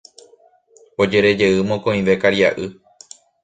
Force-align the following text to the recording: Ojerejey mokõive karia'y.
Ojerejey 1.05 1.61
mokõive 1.75 2.19
karia'y. 2.27 2.69